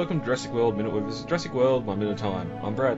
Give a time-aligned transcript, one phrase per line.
[0.00, 1.24] Welcome to Jurassic World Minute with us.
[1.24, 2.50] Jurassic World, one minute time.
[2.62, 2.96] I'm Brad,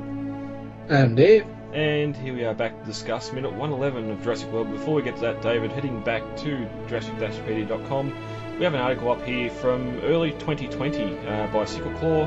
[0.89, 1.45] I'm Dave.
[1.73, 4.71] and here we are back to discuss minute 111 of Jurassic World.
[4.71, 9.25] Before we get to that, David, heading back to Jurassic-pedia.com, we have an article up
[9.25, 12.23] here from early 2020 uh, by Sickle Claw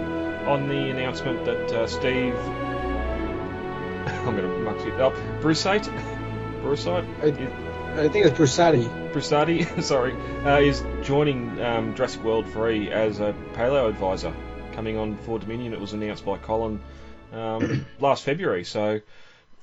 [0.46, 2.36] on the announcement that uh, Steve,
[4.26, 5.86] I'm going to muck it up, Brusate,
[6.62, 9.14] Brusate, I- I think it's Brusatte.
[9.14, 14.34] Brusatte, sorry, uh, is joining um, Jurassic World 3 as a paleo advisor,
[14.76, 15.74] coming on for Dominion.
[15.74, 16.82] It was announced by Colin
[17.32, 18.66] um, last February.
[18.66, 19.00] So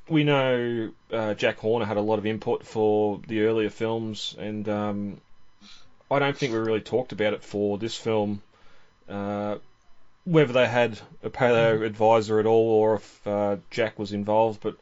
[0.08, 4.68] we know uh, Jack Horner had a lot of input for the earlier films, and
[4.68, 5.20] um,
[6.10, 8.42] I don't think we really talked about it for this film.
[9.08, 9.56] Uh,
[10.24, 14.77] whether they had a paleo advisor at all, or if uh, Jack was involved, but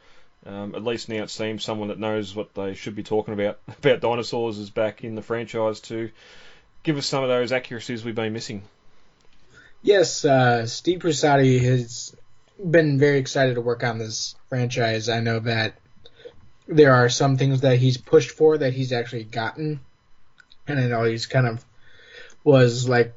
[0.46, 3.58] um, at least now it seems someone that knows what they should be talking about
[3.78, 6.10] about dinosaurs is back in the franchise to
[6.82, 8.62] give us some of those accuracies we've been missing.
[9.82, 12.14] Yes, uh, Steve Brusatte has
[12.62, 15.08] been very excited to work on this franchise.
[15.08, 15.76] I know that
[16.68, 19.80] there are some things that he's pushed for that he's actually gotten,
[20.68, 21.64] and I know he's kind of
[22.44, 23.14] was like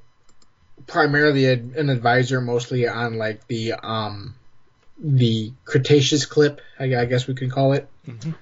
[0.87, 4.35] primarily a, an advisor, mostly on like the um
[4.97, 7.89] the Cretaceous clip, I, I guess we could call it.
[8.07, 8.35] Mhm.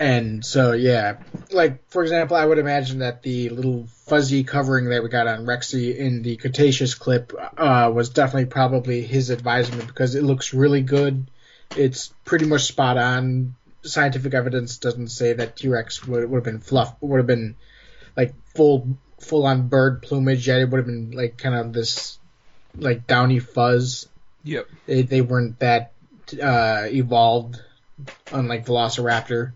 [0.00, 1.18] And so, yeah,
[1.52, 5.44] like for example, I would imagine that the little fuzzy covering that we got on
[5.44, 10.80] Rexy in the Cretaceous clip uh, was definitely probably his advisement because it looks really
[10.80, 11.26] good.
[11.76, 13.56] It's pretty much spot on.
[13.82, 17.56] Scientific evidence doesn't say that T Rex would, would have been fluff, would have been
[18.16, 20.48] like full full on bird plumage.
[20.48, 22.18] Yet it would have been like kind of this
[22.74, 24.08] like downy fuzz.
[24.44, 24.66] Yep.
[24.86, 25.92] They, they weren't that
[26.42, 27.60] uh, evolved,
[28.32, 29.52] unlike Velociraptor.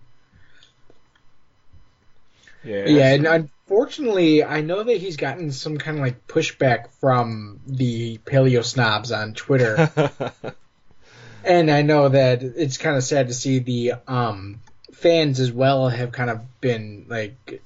[2.64, 2.86] Yeah.
[2.86, 8.18] Yeah, and unfortunately, I know that he's gotten some kind of like pushback from the
[8.18, 9.90] paleo snobs on Twitter,
[11.44, 14.60] and I know that it's kind of sad to see the um,
[14.92, 17.62] fans as well have kind of been like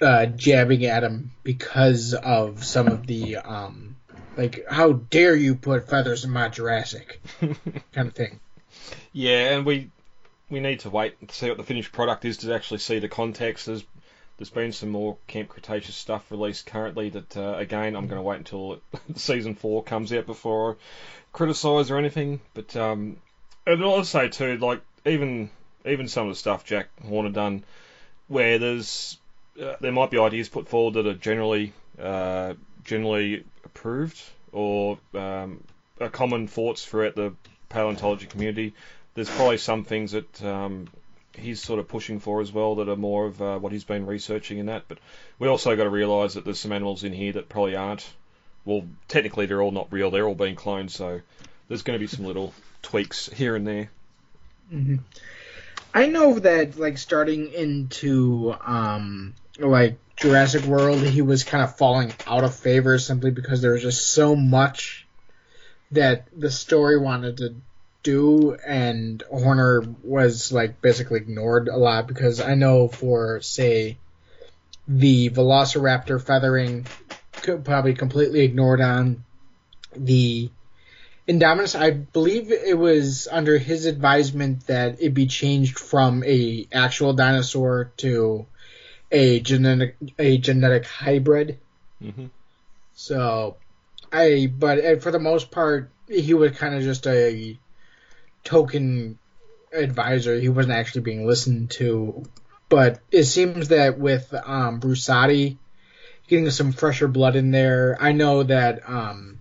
[0.00, 3.96] uh, jabbing at him because of some of the um,
[4.36, 7.20] like how dare you put feathers in my Jurassic
[7.92, 8.40] kind of thing.
[9.12, 9.90] yeah, and we
[10.50, 13.08] we need to wait to see what the finished product is to actually see the
[13.08, 13.66] context.
[13.66, 13.84] There's
[14.36, 18.22] there's been some more Camp Cretaceous stuff released currently that uh, again I'm going to
[18.22, 18.80] wait until
[19.14, 20.76] season four comes out before I
[21.32, 22.40] criticise or anything.
[22.54, 23.16] But um,
[23.66, 25.50] and I'll say too, like even
[25.84, 27.64] even some of the stuff Jack Horner done,
[28.28, 29.18] where there's
[29.60, 32.54] uh, there might be ideas put forward that are generally uh,
[32.84, 34.20] generally approved
[34.52, 35.62] or um,
[36.00, 37.34] are common thoughts throughout the
[37.68, 38.74] paleontology community.
[39.14, 40.88] There's probably some things that um,
[41.34, 44.06] he's sort of pushing for as well that are more of uh, what he's been
[44.06, 44.84] researching in that.
[44.88, 44.98] But
[45.38, 48.08] we also got to realise that there's some animals in here that probably aren't.
[48.64, 50.10] Well, technically they're all not real.
[50.10, 51.20] They're all being cloned, so
[51.68, 53.90] there's going to be some little tweaks here and there.
[54.68, 54.96] hmm
[55.94, 62.12] I know that like starting into um like Jurassic World, he was kind of falling
[62.26, 65.06] out of favor simply because there was just so much
[65.90, 67.54] that the story wanted to
[68.02, 73.96] do, and Horner was like basically ignored a lot because I know for say
[74.88, 76.86] the Velociraptor feathering
[77.42, 79.24] could probably completely ignored on
[79.96, 80.50] the
[81.28, 87.12] Indominus, I believe it was under his advisement that it be changed from a actual
[87.12, 88.44] dinosaur to
[89.12, 91.58] a genetic a genetic hybrid.
[92.00, 92.26] hmm
[92.94, 93.56] So,
[94.12, 97.56] I but uh, for the most part, he was kind of just a
[98.44, 99.18] token
[99.72, 100.38] advisor.
[100.38, 102.24] He wasn't actually being listened to.
[102.68, 105.56] But it seems that with um, Brusatte
[106.26, 109.38] getting some fresher blood in there, I know that um,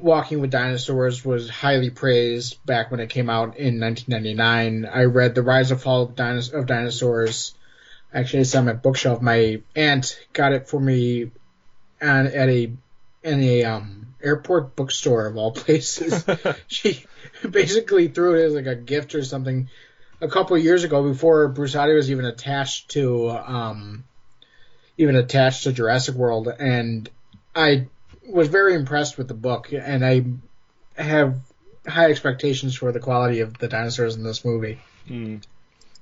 [0.00, 4.86] Walking with Dinosaurs was highly praised back when it came out in 1999.
[4.90, 7.54] I read The Rise and Fall of, Dinos- of Dinosaurs.
[8.12, 9.20] Actually, it's on my bookshelf.
[9.20, 11.30] My aunt got it for me
[12.00, 12.72] at, at a
[13.22, 16.24] in a um, airport bookstore of all places.
[16.66, 17.04] she
[17.48, 19.68] basically threw it as like a gift or something
[20.20, 24.04] a couple of years ago before Brusatte was even attached to um,
[24.98, 27.08] even attached to Jurassic World, and
[27.54, 27.86] I
[28.26, 30.24] was very impressed with the book, and I
[31.00, 31.38] have
[31.86, 34.78] high expectations for the quality of the dinosaurs in this movie.
[35.08, 35.42] Mm.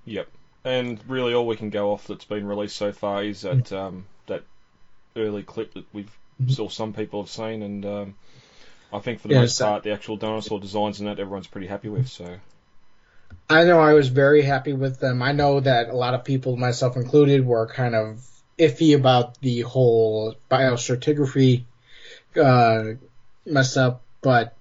[0.05, 0.29] Yep.
[0.65, 4.05] And really, all we can go off that's been released so far is that um,
[4.27, 4.43] that
[5.17, 6.11] early clip that we've.
[6.47, 8.15] Still some people have seen, and um,
[8.93, 11.47] I think for the Yeah, most so- part, the actual dinosaur designs and that everyone's
[11.49, 12.09] pretty happy with.
[12.09, 12.39] So
[13.51, 15.23] I know I was very happy with them.
[15.23, 18.25] I know that a lot of people, myself included, were kind of
[18.59, 21.65] iffy about the whole biostratigraphy
[22.41, 22.85] uh,
[23.47, 24.55] mess up, but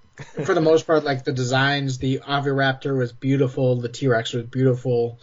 [0.45, 4.45] for the most part, like the designs, the Oviraptor was beautiful, the T Rex was
[4.45, 5.19] beautiful.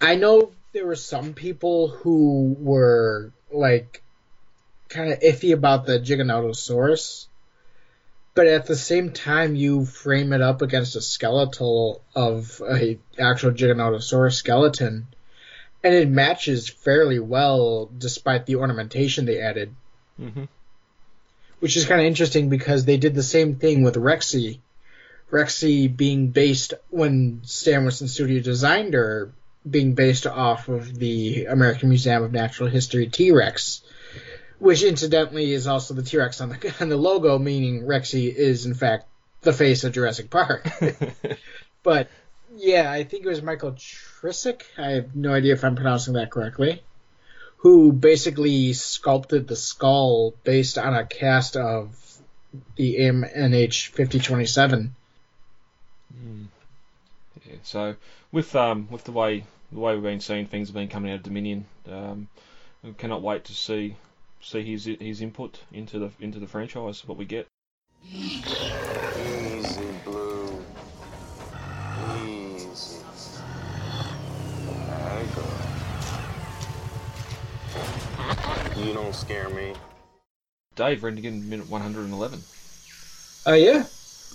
[0.00, 4.02] I know there were some people who were like
[4.88, 7.26] kind of iffy about the Giganotosaurus,
[8.34, 13.52] but at the same time, you frame it up against a skeletal of a actual
[13.52, 15.06] Giganotosaurus skeleton,
[15.82, 19.74] and it matches fairly well despite the ornamentation they added.
[20.16, 20.44] Hmm
[21.60, 24.58] which is kind of interesting because they did the same thing with Rexy.
[25.30, 29.32] Rexy being based when Stan Winston Studio designed her,
[29.68, 33.82] being based off of the American Museum of Natural History T Rex,
[34.58, 38.66] which incidentally is also the T Rex on the on the logo, meaning Rexy is
[38.66, 39.06] in fact
[39.42, 40.68] the face of Jurassic Park.
[41.82, 42.08] but
[42.56, 44.62] yeah, I think it was Michael Trcic.
[44.78, 46.82] I have no idea if I'm pronouncing that correctly.
[47.58, 51.94] Who basically sculpted the skull based on a cast of
[52.76, 54.94] the AMNH 5027.
[56.14, 56.46] Mm.
[57.44, 57.96] Yeah, so
[58.32, 61.16] with um with the way the way we've been seeing things have been coming out
[61.16, 62.28] of Dominion, um,
[62.82, 63.96] we cannot wait to see
[64.46, 67.04] see his his input into the into the franchise.
[67.06, 67.48] What we get.
[68.08, 68.38] Easy,
[70.04, 70.64] Blue.
[72.24, 72.98] Easy.
[74.68, 75.44] Alright, girl.
[78.76, 79.74] You don't scare me.
[80.76, 82.40] Dave Rendigan, minute 111.
[83.46, 83.84] Oh yeah,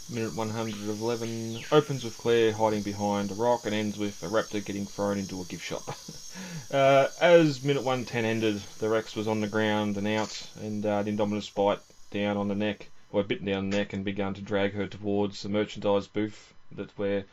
[0.10, 4.86] Minute 111 opens with Claire hiding behind a rock and ends with a raptor getting
[4.86, 5.84] thrown into a gift shop.
[6.72, 11.04] uh, as minute 110 ended, the Rex was on the ground and out, and uh,
[11.04, 11.80] the Indominus bite
[12.12, 15.42] down on the neck, or bitten down the neck, and began to drag her towards
[15.44, 17.26] the merchandise booth that where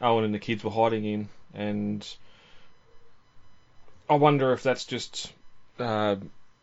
[0.00, 1.28] Owen and the kids were hiding in.
[1.54, 2.06] And
[4.08, 5.32] I wonder if that's just
[5.78, 6.16] uh,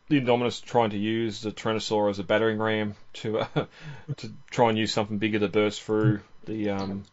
[0.08, 3.46] the Indominus trying to use the Tyrannosaur as a battering ram to uh,
[4.16, 7.04] to try and use something bigger to burst through the um,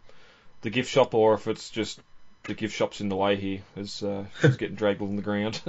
[0.61, 1.99] the gift shop, or if it's just
[2.47, 5.61] the gift shop's in the way here as uh, she's getting dragged on the ground.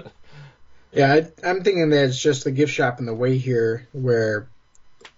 [0.93, 1.13] yeah.
[1.13, 4.49] I, I'm thinking that it's just the gift shop in the way here where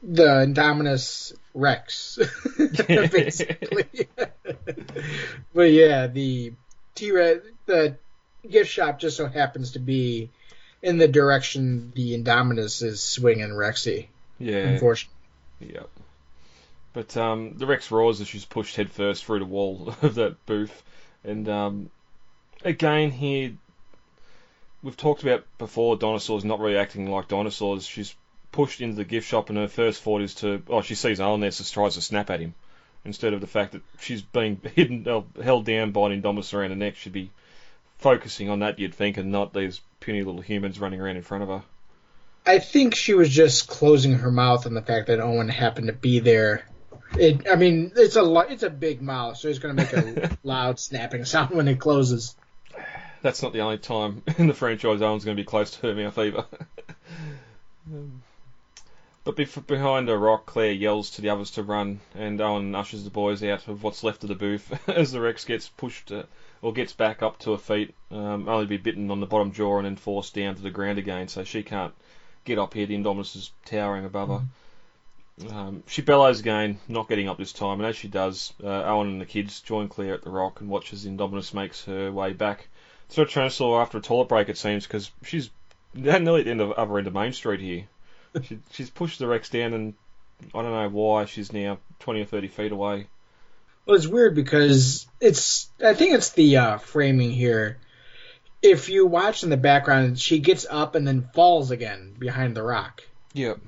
[0.03, 2.19] the Indominus Rex,
[2.57, 4.09] basically.
[5.55, 6.53] but yeah, the
[6.95, 7.97] T Rex, the
[8.49, 10.31] gift shop just so happens to be
[10.83, 14.07] in the direction the Indominus is swinging Rexy.
[14.39, 15.15] yeah, Unfortunately.
[15.61, 15.83] yeah.
[16.93, 20.83] But um, the Rex roars as she's pushed headfirst through the wall of that booth,
[21.25, 21.91] and um,
[22.65, 23.53] again here
[24.83, 27.87] we've talked about before dinosaurs not really acting like dinosaurs.
[27.87, 28.15] She's
[28.53, 31.41] pushed into the gift shop, and her first thought is to oh she sees Owen
[31.41, 32.55] there, so tries to snap at him.
[33.05, 35.07] Instead of the fact that she's being hidden,
[35.43, 37.31] held down by an Indominus around the neck, she'd be
[37.99, 41.43] focusing on that, you'd think, and not these puny little humans running around in front
[41.43, 41.63] of her.
[42.47, 45.93] I think she was just closing her mouth on the fact that Owen happened to
[45.93, 46.67] be there.
[47.19, 50.39] It, I mean, it's a it's a big mouth, so it's going to make a
[50.45, 52.37] loud snapping sound when it closes.
[53.23, 55.95] That's not the only time in the franchise Owen's going to be close to her
[55.95, 56.45] mouth either.
[57.93, 58.23] Um,
[59.25, 63.05] but bef- behind a rock, Claire yells to the others to run, and Owen ushers
[63.05, 66.23] the boys out of what's left of the booth as the Rex gets pushed uh,
[66.63, 69.53] or gets back up to her feet, um, only to be bitten on the bottom
[69.53, 71.95] jaw and then forced down to the ground again, so she can't
[72.45, 72.87] get up here.
[72.87, 74.43] The Indominus is towering above her.
[75.49, 79.09] Um, she bellows again, not getting up this time, and as she does, uh, Owen
[79.09, 82.33] and the kids join Claire at the rock and watch as Indominus makes her way
[82.33, 82.69] back
[83.11, 85.51] to a Tyrannosaur after a toilet break, it seems, because she's
[85.95, 87.85] nearly at the end of other end of Main Street here.
[88.43, 89.95] she, she's pushed the Rex down, and
[90.55, 93.07] I don't know why she's now 20 or 30 feet away.
[93.87, 95.71] Well, it's weird because it's.
[95.85, 97.79] I think it's the uh, framing here.
[98.63, 102.63] If you watch in the background, she gets up and then falls again behind the
[102.63, 103.03] rock.
[103.33, 103.59] Yep.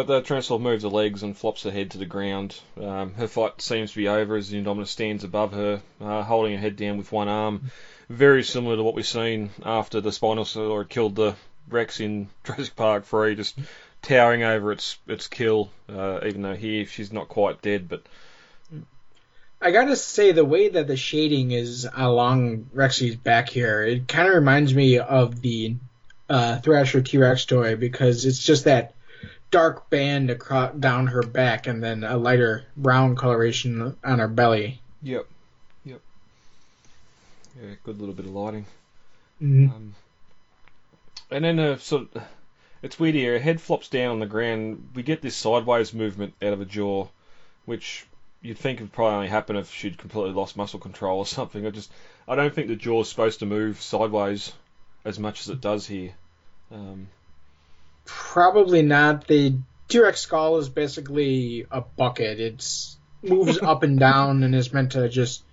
[0.00, 2.58] But the Tyrannosaur moves her legs and flops her head to the ground.
[2.82, 6.54] Um, her fight seems to be over as the Indominus stands above her, uh, holding
[6.54, 7.70] her head down with one arm.
[8.08, 11.36] Very similar to what we've seen after the Spinosaur killed the
[11.68, 13.58] Rex in Jurassic Park 3, just
[14.00, 15.68] towering over its its kill.
[15.86, 18.02] Uh, even though here she's not quite dead, but
[19.60, 24.28] I gotta say, the way that the shading is along Rexy's back here, it kind
[24.28, 25.76] of reminds me of the
[26.30, 28.94] uh, Thrasher T Rex toy because it's just that
[29.50, 34.80] dark band across down her back and then a lighter brown coloration on her belly.
[35.02, 35.26] yep,
[35.84, 36.00] yep.
[37.60, 38.66] Yeah, good little bit of lighting.
[39.42, 39.70] Mhm.
[39.74, 39.94] Um,
[41.30, 42.22] and then uh, sort of,
[42.82, 43.32] it's weird here.
[43.34, 44.90] Her head flops down on the ground.
[44.94, 47.08] We get this sideways movement out of a jaw,
[47.66, 48.06] which
[48.42, 51.66] you'd think would probably only happen if she'd completely lost muscle control or something.
[51.66, 51.90] I just,
[52.28, 54.52] I don't think the jaw's supposed to move sideways
[55.04, 56.12] as much as it does here.
[56.72, 57.08] Um,
[58.10, 59.28] Probably not.
[59.28, 59.54] The
[59.88, 62.40] T Rex skull is basically a bucket.
[62.40, 65.44] It's moves up and down and is meant to just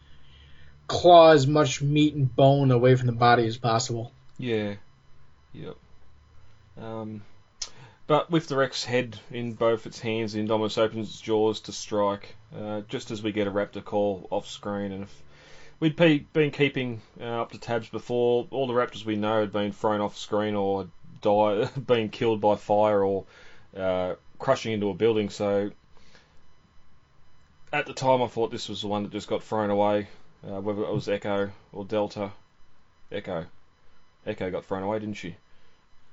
[0.88, 4.12] claw as much meat and bone away from the body as possible.
[4.40, 4.76] yeah,
[5.54, 5.76] yep.
[6.82, 7.22] Um,
[8.08, 11.72] but with the Rex head in both its hands, the Indominus opens its jaws to
[11.72, 14.92] strike, uh, just as we get a Raptor call off screen.
[14.92, 15.24] And if
[15.80, 19.52] we'd be, been keeping uh, up to tabs before, all the Raptors we know had
[19.52, 20.88] been thrown off screen or
[21.22, 23.26] die, being killed by fire or
[23.76, 25.30] uh, crushing into a building.
[25.30, 25.72] So
[27.72, 30.08] at the time, I thought this was the one that just got thrown away,
[30.48, 32.32] uh, whether it was Echo or Delta.
[33.12, 33.46] Echo.
[34.26, 35.36] Echo got thrown away, didn't she?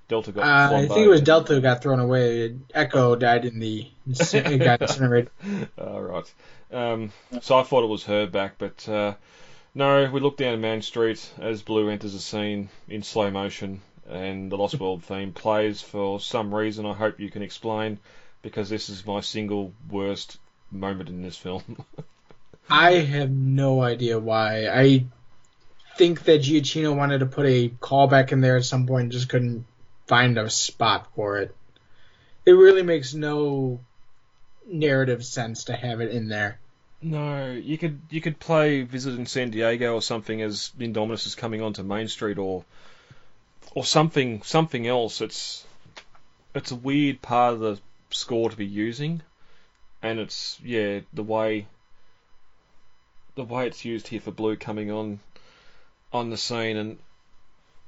[0.09, 0.45] Delta got.
[0.45, 2.57] Uh, I think it was Delta who got thrown away.
[2.73, 5.31] Echo died in the got incinerated.
[5.79, 6.35] All right.
[6.73, 9.15] Um, so I thought it was her back, but uh,
[9.75, 10.11] no.
[10.11, 14.57] We look down Main Street as Blue enters the scene in slow motion, and the
[14.57, 16.87] Lost World theme plays for some reason.
[16.87, 17.99] I hope you can explain,
[18.43, 20.39] because this is my single worst
[20.71, 21.85] moment in this film.
[22.69, 24.67] I have no idea why.
[24.67, 25.05] I
[25.97, 29.29] think that Giacchino wanted to put a callback in there at some point and just
[29.29, 29.67] couldn't
[30.07, 31.55] find a spot for it.
[32.47, 33.81] It really makes no
[34.67, 36.59] narrative sense to have it in there.
[37.03, 41.35] no, you could you could play Visit in San Diego or something as Indominus is
[41.35, 42.65] coming onto Main Street, or
[43.75, 45.21] or something something else.
[45.21, 45.65] It's
[46.55, 47.79] it's a weird part of the
[48.11, 49.23] score to be using,
[50.03, 51.67] and it's yeah the way
[53.35, 55.21] the way it's used here for Blue coming on
[56.13, 56.99] on the scene, and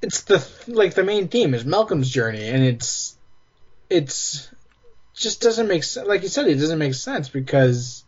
[0.03, 3.17] It's the like the main theme is Malcolm's journey, and it's
[3.89, 4.51] it's
[5.15, 6.07] just doesn't make sense.
[6.07, 8.05] Like you said, it doesn't make sense because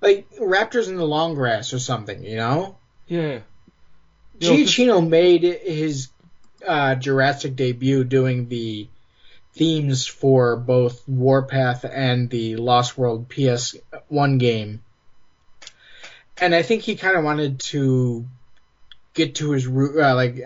[0.00, 2.76] like Raptors in the long grass or something, you know.
[3.06, 3.40] yeah,
[4.40, 6.08] You know, just- made his
[6.66, 8.88] uh, Jurassic debut doing the
[9.54, 14.82] themes for both Warpath and the Lost World PS1 game.
[16.38, 18.26] And I think he kind of wanted to
[19.14, 20.42] get to his root, uh, like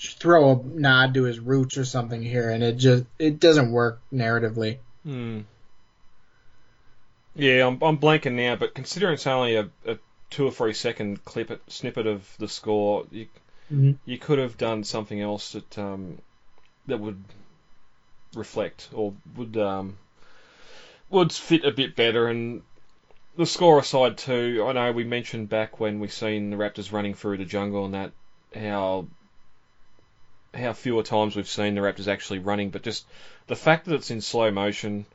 [0.00, 4.00] throw a nod to his roots or something here, and it just it doesn't work
[4.12, 4.78] narratively.
[5.04, 5.40] Hmm.
[7.34, 9.98] Yeah, I'm, I'm blanking now, but considering it's only a, a
[10.30, 13.26] two or three second clip snippet of the score, you
[13.72, 13.98] Mhm.
[14.04, 16.18] you could have done something else that um,
[16.86, 17.22] that would
[18.34, 19.98] reflect or would um,
[21.10, 22.28] would fit a bit better.
[22.28, 22.62] And
[23.36, 27.14] the score aside too, I know we mentioned back when we seen the Raptors running
[27.14, 28.12] through the jungle and that
[28.54, 29.06] how
[30.54, 33.06] how fewer times we've seen the Raptors actually running, but just
[33.46, 35.06] the fact that it's in slow motion,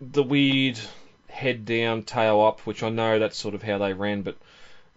[0.00, 0.78] the weird
[1.28, 4.36] head down, tail up, which I know that's sort of how they ran, but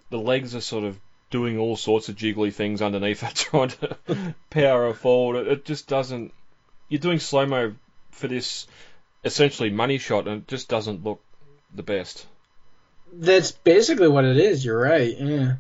[0.09, 3.97] the legs are sort of doing all sorts of jiggly things underneath her, trying to
[4.49, 5.47] power her forward.
[5.47, 6.33] It, it just doesn't.
[6.87, 7.75] You're doing slow mo
[8.11, 8.67] for this
[9.23, 11.21] essentially money shot, and it just doesn't look
[11.73, 12.25] the best.
[13.13, 14.63] That's basically what it is.
[14.63, 15.15] You're right.
[15.17, 15.55] Yeah.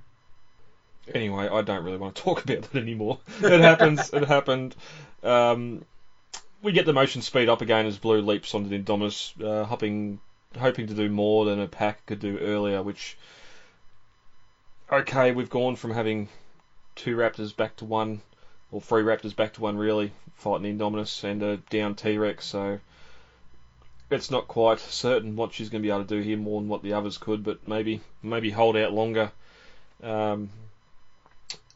[1.13, 3.19] Anyway, I don't really want to talk about that anymore.
[3.43, 4.11] It happens.
[4.13, 4.75] it happened.
[5.23, 5.85] Um,
[6.61, 10.19] we get the motion speed up again as Blue leaps onto the Indominus, uh, hopping,
[10.57, 12.83] hoping to do more than a pack could do earlier.
[12.83, 13.17] Which,
[14.91, 16.29] okay, we've gone from having
[16.95, 18.21] two Raptors back to one,
[18.71, 22.45] or three Raptors back to one, really fighting the Indominus and a down T Rex.
[22.45, 22.79] So
[24.09, 26.69] it's not quite certain what she's going to be able to do here more than
[26.69, 29.31] what the others could, but maybe maybe hold out longer.
[30.03, 30.49] Um,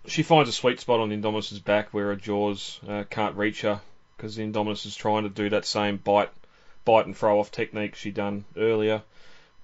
[0.05, 3.61] she finds a sweet spot on the Indominus's back where her jaws uh, can't reach
[3.61, 3.79] her
[4.17, 6.31] because the Indominus is trying to do that same bite
[6.85, 9.01] bite and throw off technique she done earlier.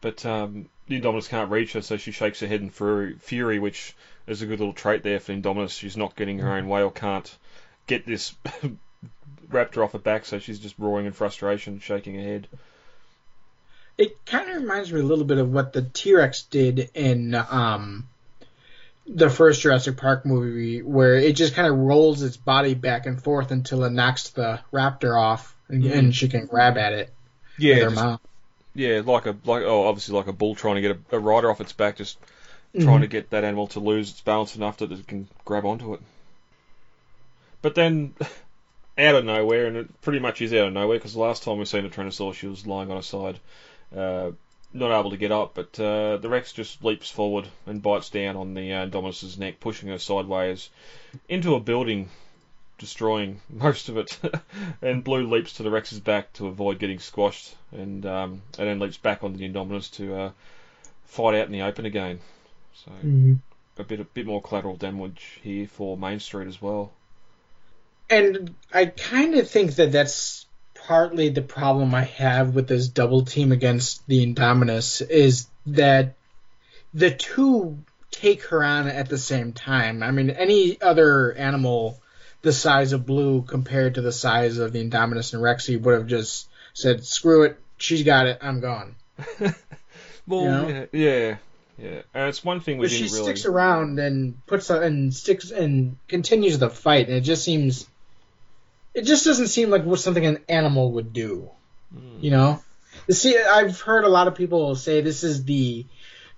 [0.02, 3.96] But um, Indominus can't reach her, so she shakes her head in fury, fury, which
[4.28, 5.78] is a good little trait there for Indominus.
[5.78, 7.34] She's not getting her own way or can't
[7.88, 8.34] get this
[9.52, 12.48] raptor off her back, so she's just roaring in frustration, shaking her head.
[13.98, 17.36] It kind of reminds me a little bit of what the T Rex did in
[17.36, 18.08] um,
[19.06, 23.22] the first Jurassic Park movie, where it just kind of rolls its body back and
[23.22, 25.92] forth until it knocks the raptor off, and, Mhm.
[25.94, 27.14] and she can grab at it
[27.58, 27.90] Yeah,
[28.76, 29.08] with her just- mouth.
[29.08, 31.50] yeah, like a like oh, obviously like a bull trying to get a, a rider
[31.50, 32.18] off its back, just
[32.76, 32.86] Mm-hmm.
[32.86, 35.96] trying to get that animal to lose its balance enough that it can grab onto
[35.96, 36.02] it.
[37.64, 38.14] But then,
[38.98, 41.58] out of nowhere, and it pretty much is out of nowhere, because the last time
[41.58, 43.40] we seen a Tyrannosaurus, she was lying on her side,
[43.98, 44.30] uh,
[44.72, 48.36] not able to get up, but uh, the Rex just leaps forward and bites down
[48.36, 50.70] on the uh, Indominus's neck, pushing her sideways
[51.28, 52.08] into a building,
[52.80, 54.18] destroying most of it.
[54.82, 58.80] and Blue leaps to the Rex's back to avoid getting squashed, and um, and then
[58.80, 60.32] leaps back onto the Indominus to uh,
[61.06, 62.20] fight out in the open again.
[62.74, 63.40] So Mhm.
[63.78, 66.92] a bit a bit more collateral damage here for Main Street as well.
[68.10, 73.24] And I kind of think that that's partly the problem I have with this double
[73.24, 76.16] team against the Indominus is that
[76.94, 77.78] the two
[78.10, 80.02] take her on at the same time.
[80.02, 82.02] I mean, any other animal
[82.42, 86.08] the size of Blue compared to the size of the Indominus and Rexy would have
[86.08, 88.96] just said, "Screw it, she's got it, I'm gone."
[90.28, 90.88] Well, You know?
[90.92, 91.38] yeah, yeah,
[91.80, 92.02] yeah.
[92.14, 93.24] And it's one thing we But she really.
[93.24, 97.88] sticks around and puts a, and sticks and continues the fight, and it just seems,
[98.94, 101.50] it just doesn't seem like what something an animal would do.
[101.96, 102.22] Mm.
[102.22, 102.64] You know,
[103.10, 105.88] see, I've heard a lot of people say this is the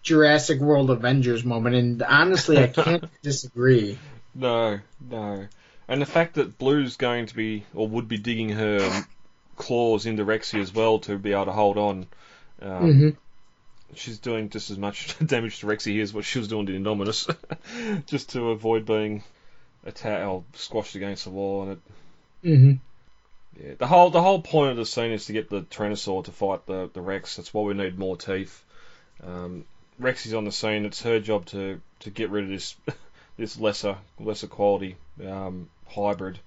[0.04, 4.00] Jurassic World Avengers moment, and honestly, I can't disagree.
[4.34, 4.80] No,
[5.10, 5.48] no.
[5.92, 9.06] And the fact that Blue's going to be, or would be digging her
[9.58, 12.08] claws into Rexy as well to be able to hold on.
[12.62, 13.10] Um, hmm
[13.94, 16.80] She's doing just as much damage to Rexy here as what she was doing to
[16.80, 17.28] Indominus,
[18.06, 19.22] just to avoid being
[19.86, 21.64] attacked or squashed against the wall.
[21.64, 21.80] And it,
[22.42, 22.72] hmm
[23.62, 26.32] yeah, the whole the whole point of the scene is to get the Tyrannosaur to
[26.32, 27.36] fight the the Rex.
[27.36, 28.64] That's why we need more teeth.
[29.22, 29.66] Um,
[30.00, 30.86] Rexy's on the scene.
[30.86, 32.78] It's her job to, to get rid of this
[33.38, 34.96] this lesser lesser quality
[35.28, 36.40] um, hybrid.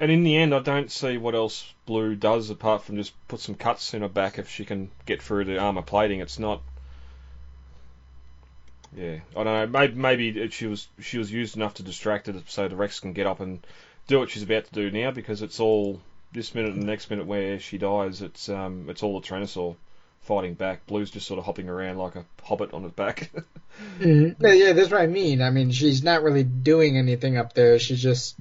[0.00, 3.40] And in the end, I don't see what else Blue does apart from just put
[3.40, 6.20] some cuts in her back if she can get through the armor plating.
[6.20, 6.60] It's not.
[8.96, 9.88] Yeah, I don't know.
[9.94, 13.26] Maybe, she was she was used enough to distract it so the Rex can get
[13.26, 13.64] up and
[14.06, 16.00] do what she's about to do now because it's all
[16.32, 18.22] this minute and the next minute where she dies.
[18.22, 19.76] It's um it's all the Tyrannosaur
[20.22, 20.86] fighting back.
[20.86, 23.30] Blue's just sort of hopping around like a hobbit on its back.
[23.98, 25.42] hmm Yeah, yeah, that's what I mean.
[25.42, 27.78] I mean, she's not really doing anything up there.
[27.78, 28.36] She's just.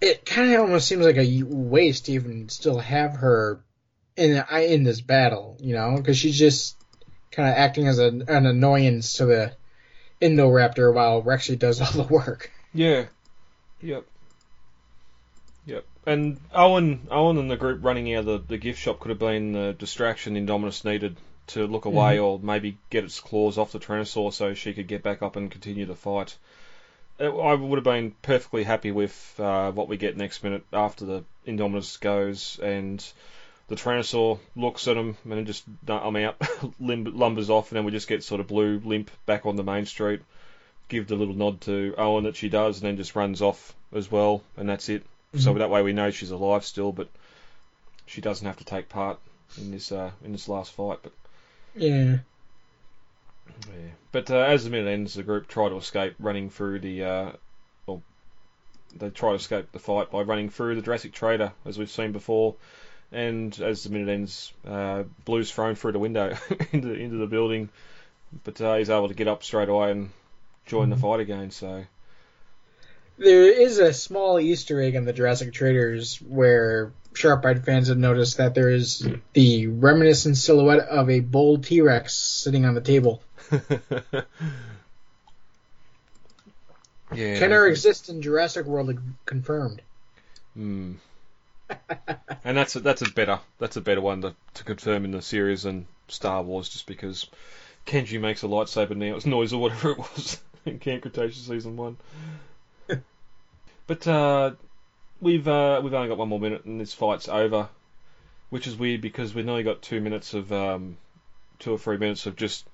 [0.00, 3.60] It kind of almost seems like a waste to even still have her
[4.16, 6.76] in in this battle, you know, because she's just
[7.30, 9.52] kind of acting as a, an annoyance to the
[10.20, 12.50] Indoraptor while Rexy does all the work.
[12.74, 13.06] Yeah.
[13.80, 14.04] Yep.
[16.06, 19.18] And Owen, Owen and the group running out of the, the gift shop could have
[19.18, 21.16] been the distraction Indominus needed
[21.48, 25.02] to look away or maybe get its claws off the Tyrannosaur so she could get
[25.02, 26.36] back up and continue the fight.
[27.18, 31.04] Uh, I would have been perfectly happy with uh, what we get next minute after
[31.04, 33.04] the Indominus goes and
[33.68, 36.36] the Tyrannosaur looks at him and then just, "Nah, I'm out,
[36.80, 39.64] limb, lumbers off, and then we just get sort of blue limp back on the
[39.64, 40.20] main street
[40.88, 44.10] give the little nod to Owen that she does, and then just runs off as
[44.10, 45.04] well, and that's it.
[45.38, 45.58] So Mhm.
[45.58, 47.08] that way we know she's alive still, but
[48.06, 49.18] she doesn't have to take part
[49.58, 50.98] in this uh, in this last fight.
[51.02, 51.12] But
[51.74, 52.18] Yeah.
[53.68, 53.90] yeah.
[54.12, 57.32] But uh, as the minute ends, the group try to escape, running through the uh,
[57.86, 58.02] well,
[58.96, 62.12] they try to escape the fight by running through the Jurassic Trader, as we've seen
[62.12, 62.54] before.
[63.12, 66.36] And as the minute ends, uh, Blue's thrown through the window
[66.72, 67.68] into into the building,
[68.44, 70.10] but uh, he's able to get up straight away and
[70.66, 71.50] join the fight again.
[71.50, 71.84] So.
[73.18, 78.36] There is a small Easter egg in the Jurassic Traders where sharp-eyed fans have noticed
[78.36, 83.22] that there is the reminiscent silhouette of a bull T-Rex sitting on the table.
[87.14, 87.38] yeah.
[87.38, 89.80] Kenner exists in Jurassic World confirmed.
[90.54, 90.92] Hmm.
[92.44, 95.20] and that's a, that's a better that's a better one to, to confirm in the
[95.20, 97.26] series than Star Wars, just because
[97.86, 99.16] Kenji makes a lightsaber now.
[99.16, 101.96] It's noise or whatever it was in Camp Cretaceous season one.
[103.86, 104.52] But uh,
[105.20, 107.68] we've uh, we've only got one more minute and this fight's over,
[108.50, 110.96] which is weird because we've only got two minutes of um,
[111.58, 112.66] two or three minutes of just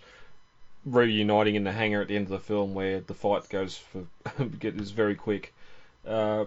[0.84, 4.04] reuniting in the hangar at the end of the film where the fight goes for
[4.58, 5.54] get is very quick.
[6.06, 6.44] Uh,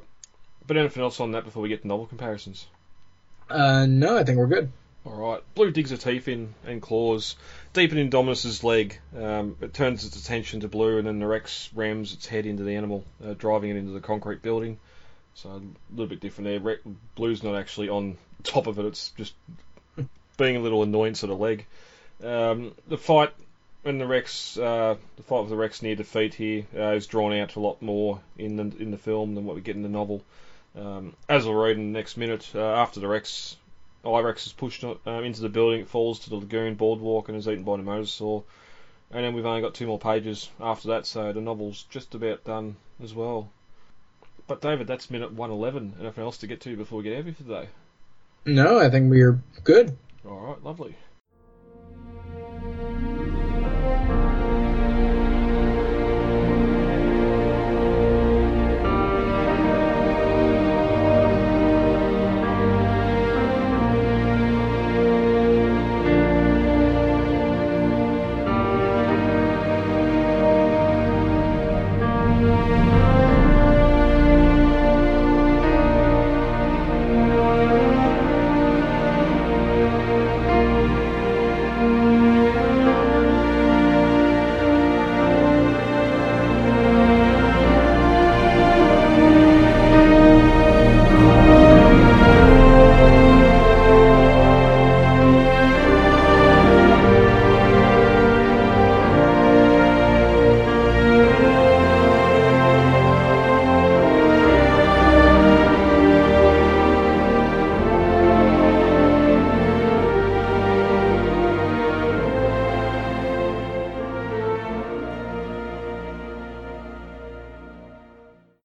[0.68, 2.68] but anything else on that before we get to novel comparisons?
[3.50, 4.72] Uh, no, I think we're good.
[5.06, 5.42] All right.
[5.54, 7.36] Blue digs her teeth in and claws
[7.74, 9.00] deep in Indominus's leg.
[9.16, 12.64] Um, it turns its attention to Blue, and then the Rex rams its head into
[12.64, 14.80] the animal, uh, driving it into the concrete building.
[15.36, 16.60] So a little bit different there.
[16.60, 19.34] Re- Blue's not actually on top of it; it's just
[20.38, 21.66] being a little annoyance at the leg.
[22.24, 23.32] Um, the fight
[23.84, 27.34] and the Rex, uh, the fight with the Rex near defeat here uh, is drawn
[27.34, 29.90] out a lot more in the in the film than what we get in the
[29.90, 30.24] novel.
[30.76, 33.56] Um, as we'll read in the next minute, uh, after the Rex,
[34.06, 37.48] Irex is pushed um, into the building, it falls to the lagoon boardwalk and is
[37.48, 38.44] eaten by the mosasaur.
[39.12, 42.44] And then we've only got two more pages after that, so the novel's just about
[42.44, 43.50] done as well.
[44.48, 45.96] But David, that's minute 111.
[46.00, 47.68] Anything else to get to before we get out of here for today?
[48.46, 49.98] No, I think we're good.
[50.28, 50.96] All right, lovely.